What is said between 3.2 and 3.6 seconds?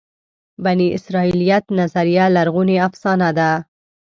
ده.